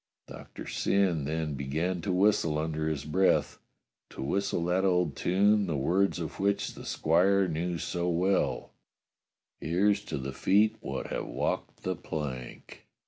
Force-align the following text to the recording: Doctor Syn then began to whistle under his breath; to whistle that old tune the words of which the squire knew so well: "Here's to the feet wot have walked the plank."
Doctor 0.25 0.65
Syn 0.65 1.25
then 1.25 1.53
began 1.53 2.01
to 2.01 2.11
whistle 2.11 2.57
under 2.57 2.89
his 2.89 3.05
breath; 3.05 3.59
to 4.09 4.23
whistle 4.23 4.65
that 4.65 4.83
old 4.83 5.15
tune 5.15 5.67
the 5.67 5.77
words 5.77 6.17
of 6.17 6.39
which 6.39 6.73
the 6.73 6.85
squire 6.87 7.47
knew 7.47 7.77
so 7.77 8.09
well: 8.09 8.71
"Here's 9.59 10.03
to 10.05 10.17
the 10.17 10.33
feet 10.33 10.77
wot 10.81 11.11
have 11.11 11.27
walked 11.27 11.83
the 11.83 11.95
plank." 11.95 12.87